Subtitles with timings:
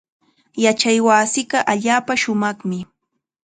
[0.63, 2.79] Yachaywasiiqa allaapa shumaqmi.